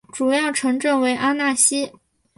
[0.11, 1.91] 主要城镇为阿讷西。